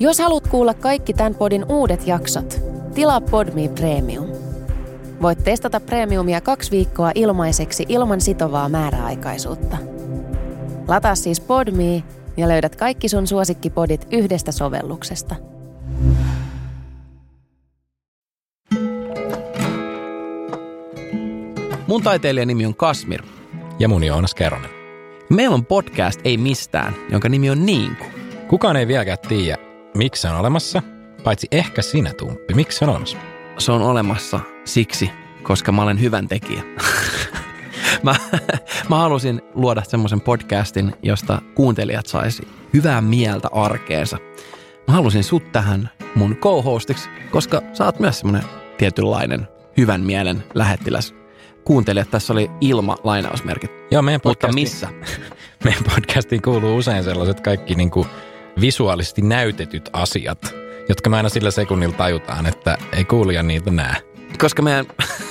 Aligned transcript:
Jos 0.00 0.18
haluat 0.18 0.48
kuulla 0.48 0.74
kaikki 0.74 1.12
tämän 1.14 1.34
podin 1.34 1.64
uudet 1.68 2.06
jaksot, 2.06 2.60
tilaa 2.94 3.20
Podme 3.20 3.68
Premium. 3.68 4.26
Voit 5.22 5.44
testata 5.44 5.80
Premiumia 5.80 6.40
kaksi 6.40 6.70
viikkoa 6.70 7.12
ilmaiseksi 7.14 7.86
ilman 7.88 8.20
sitovaa 8.20 8.68
määräaikaisuutta. 8.68 9.76
Lataa 10.88 11.14
siis 11.14 11.40
Podme 11.40 12.02
ja 12.36 12.48
löydät 12.48 12.76
kaikki 12.76 13.08
sun 13.08 13.26
suosikkipodit 13.26 14.06
yhdestä 14.10 14.52
sovelluksesta. 14.52 15.34
Mun 21.86 22.02
taiteilijan 22.02 22.48
nimi 22.48 22.66
on 22.66 22.74
Kasmir. 22.74 23.22
Ja 23.78 23.88
mun 23.88 24.04
Joonas 24.04 24.34
Keronen. 24.34 24.70
Meillä 25.30 25.54
on 25.54 25.66
podcast 25.66 26.20
Ei 26.24 26.36
mistään, 26.36 26.94
jonka 27.10 27.28
nimi 27.28 27.50
on 27.50 27.66
Niinku. 27.66 28.04
Kukaan 28.48 28.76
ei 28.76 28.88
vieläkään 28.88 29.18
tiedä, 29.28 29.67
miksi 29.98 30.22
se 30.22 30.28
on 30.28 30.36
olemassa, 30.36 30.82
paitsi 31.24 31.46
ehkä 31.50 31.82
sinä, 31.82 32.12
Tumppi. 32.12 32.54
Miksi 32.54 32.78
se 32.78 32.84
on 32.84 32.90
olemassa? 32.90 33.18
Se 33.58 33.72
on 33.72 33.82
olemassa 33.82 34.40
siksi, 34.64 35.10
koska 35.42 35.72
mä 35.72 35.82
olen 35.82 36.00
hyvän 36.00 36.28
tekijä. 36.28 36.62
mä, 38.02 38.14
mä 38.88 38.96
halusin 38.96 39.42
luoda 39.54 39.82
semmoisen 39.84 40.20
podcastin, 40.20 40.92
josta 41.02 41.42
kuuntelijat 41.54 42.06
saisi 42.06 42.48
hyvää 42.74 43.00
mieltä 43.00 43.48
arkeensa. 43.52 44.18
Mä 44.88 44.94
halusin 44.94 45.24
sut 45.24 45.52
tähän 45.52 45.90
mun 46.14 46.36
co-hostiksi, 46.36 47.08
koska 47.30 47.62
sä 47.72 47.84
oot 47.84 48.00
myös 48.00 48.18
semmoinen 48.18 48.48
tietynlainen 48.78 49.48
hyvän 49.76 50.00
mielen 50.00 50.44
lähettiläs. 50.54 51.14
Kuuntelijat, 51.64 52.10
tässä 52.10 52.32
oli 52.32 52.50
ilma 52.60 52.96
lainausmerkit. 53.04 53.70
Joo, 53.90 54.02
meidän 54.02 54.20
Mutta 54.24 54.52
missä? 54.52 54.88
meidän 55.64 55.84
podcastiin 55.84 56.42
kuuluu 56.42 56.76
usein 56.76 57.04
sellaiset 57.04 57.40
kaikki 57.40 57.74
niin 57.74 57.90
kuin 57.90 58.06
visuaalisesti 58.60 59.22
näytetyt 59.22 59.90
asiat, 59.92 60.54
jotka 60.88 61.10
me 61.10 61.16
aina 61.16 61.28
sillä 61.28 61.50
sekunnilla 61.50 61.96
tajutaan, 61.96 62.46
että 62.46 62.78
ei 62.92 63.04
kuulija 63.04 63.42
niitä 63.42 63.70
näe. 63.70 63.96
Koska 64.38 64.62
meidän 64.62 64.86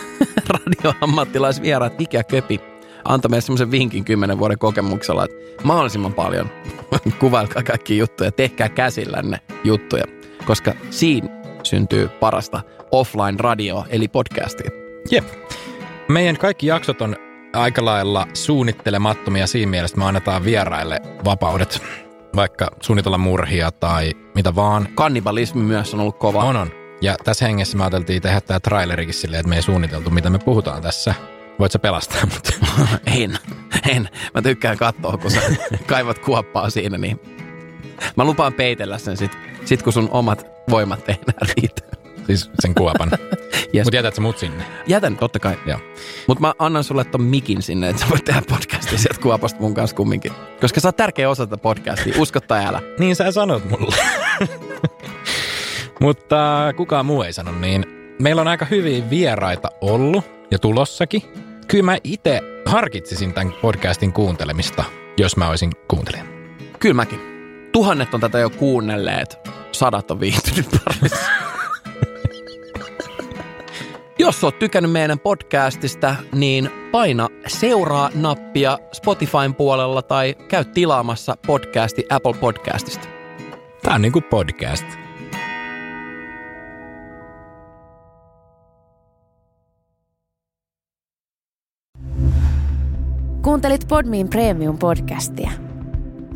radioammattilaisvieraat 0.65 1.93
ja 2.13 2.23
Köpi 2.23 2.61
antoi 3.05 3.29
meille 3.29 3.41
semmoisen 3.41 3.71
vinkin 3.71 4.05
kymmenen 4.05 4.39
vuoden 4.39 4.57
kokemuksella, 4.57 5.25
että 5.25 5.37
mahdollisimman 5.63 6.13
paljon 6.13 6.49
kuvailkaa 7.19 7.63
kaikki 7.63 7.97
juttuja, 7.97 8.31
tehkää 8.31 8.69
käsillänne 8.69 9.39
juttuja, 9.63 10.03
koska 10.45 10.73
siinä 10.89 11.29
syntyy 11.63 12.07
parasta 12.07 12.61
offline-radioa, 12.91 13.85
eli 13.89 14.07
podcastia. 14.07 14.71
Jep. 15.11 15.25
Meidän 16.07 16.37
kaikki 16.37 16.67
jaksot 16.67 17.01
on 17.01 17.15
aika 17.53 17.85
lailla 17.85 18.27
suunnittelemattomia 18.33 19.47
siinä 19.47 19.69
mielessä, 19.69 19.93
että 19.93 19.99
me 19.99 20.05
annetaan 20.05 20.45
vieraille 20.45 20.99
vapaudet, 21.25 21.81
vaikka 22.37 22.71
suunnitella 22.81 23.17
murhia 23.17 23.71
tai 23.71 24.13
mitä 24.35 24.55
vaan. 24.55 24.87
Kannibalismi 24.95 25.63
myös 25.63 25.93
on 25.93 25.99
ollut 25.99 26.19
kova. 26.19 26.43
On, 26.43 26.55
on. 26.55 26.71
Ja 27.01 27.15
tässä 27.23 27.45
hengessä 27.45 27.77
me 27.77 27.83
ajateltiin 27.83 28.21
tehdä 28.21 28.41
tämä 28.41 28.59
trailerikin 28.59 29.13
silleen, 29.13 29.39
että 29.39 29.49
me 29.49 29.55
ei 29.55 29.61
suunniteltu, 29.61 30.09
mitä 30.09 30.29
me 30.29 30.39
puhutaan 30.39 30.81
tässä. 30.81 31.15
Voit 31.59 31.71
sä 31.71 31.79
pelastaa 31.79 32.21
mut? 32.25 32.59
en, 33.21 33.37
en. 33.89 34.09
Mä 34.33 34.41
tykkään 34.41 34.77
katsoa, 34.77 35.17
kun 35.17 35.31
sä 35.31 35.41
kaivat 35.87 36.19
kuoppaa 36.19 36.69
siinä, 36.69 36.97
niin 36.97 37.19
mä 38.15 38.23
lupaan 38.23 38.53
peitellä 38.53 38.97
sen 38.97 39.17
sit, 39.17 39.37
sit 39.65 39.83
kun 39.83 39.93
sun 39.93 40.09
omat 40.11 40.45
voimat 40.69 41.09
ei 41.09 41.15
enää 41.15 41.53
riitä. 41.55 41.81
Siis 42.25 42.51
sen 42.59 42.75
kuopan. 42.75 43.11
Yes. 43.75 43.85
Mutta 43.85 43.95
jätät 43.95 44.15
sä 44.15 44.21
mut 44.21 44.37
sinne? 44.37 44.65
Jätän, 44.87 45.17
totta 45.17 45.39
kai. 45.39 45.57
Joo. 45.65 45.79
Mutta 46.27 46.41
mä 46.41 46.53
annan 46.59 46.83
sulle 46.83 47.03
ton 47.03 47.21
mikin 47.21 47.61
sinne, 47.61 47.89
että 47.89 48.01
sä 48.01 48.09
voit 48.09 48.25
tehdä 48.25 48.41
podcastia 48.87 49.13
sieltä 49.13 49.23
kuopasta 49.23 49.59
mun 49.59 49.73
kanssa 49.73 49.95
kumminkin. 49.95 50.31
Koska 50.61 50.79
sä 50.79 50.87
oot 50.87 50.95
tärkeä 50.95 51.29
osa 51.29 51.47
tätä 51.47 51.61
podcastia, 51.61 52.13
usko 52.17 52.39
tai 52.39 52.65
älä. 52.65 52.81
Niin 52.99 53.15
sä 53.15 53.31
sanot 53.31 53.69
mulle. 53.69 53.95
Mutta 56.01 56.73
kukaan 56.77 57.05
muu 57.05 57.21
ei 57.21 57.33
sano 57.33 57.51
niin. 57.51 57.85
Meillä 58.21 58.41
on 58.41 58.47
aika 58.47 58.65
hyviä 58.65 59.09
vieraita 59.09 59.69
ollut 59.81 60.25
ja 60.51 60.59
tulossakin. 60.59 61.21
Kyllä 61.67 61.83
mä 61.83 61.97
itse 62.03 62.41
harkitsisin 62.65 63.33
tämän 63.33 63.53
podcastin 63.61 64.13
kuuntelemista, 64.13 64.83
jos 65.17 65.37
mä 65.37 65.49
olisin 65.49 65.71
kuuntelija. 65.87 66.23
Kyllä 66.79 66.95
mäkin. 66.95 67.19
Tuhannet 67.71 68.13
on 68.13 68.21
tätä 68.21 68.39
jo 68.39 68.49
kuunnelleet, 68.49 69.37
sadat 69.71 70.11
on 70.11 70.19
viihtynyt 70.19 70.67
parissa. 70.85 71.25
Jos 74.19 74.43
oot 74.43 74.59
tykännyt 74.59 74.91
meidän 74.91 75.19
podcastista, 75.19 76.15
niin 76.33 76.71
paina 76.97 77.27
seuraa-nappia 77.47 78.77
Spotifyn 78.93 79.55
puolella 79.55 80.01
tai 80.01 80.35
käy 80.47 80.65
tilaamassa 80.65 81.35
podcasti 81.47 82.05
Apple 82.09 82.33
Podcastista. 82.33 83.07
Tää 83.83 83.95
on 83.95 84.01
niinku 84.01 84.21
podcast. 84.21 84.85
Kuuntelit 93.41 93.87
Podmin 93.87 94.29
Premium-podcastia. 94.29 95.51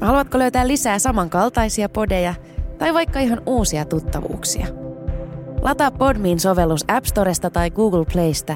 Haluatko 0.01 0.39
löytää 0.39 0.67
lisää 0.67 0.99
samankaltaisia 0.99 1.89
podeja 1.89 2.33
tai 2.77 2.93
vaikka 2.93 3.19
ihan 3.19 3.41
uusia 3.45 3.85
tuttavuuksia? 3.85 4.67
Lataa 5.61 5.91
Podmin 5.91 6.39
sovellus 6.39 6.85
App 6.87 7.05
Storesta 7.05 7.49
tai 7.49 7.71
Google 7.71 8.05
Playsta 8.13 8.55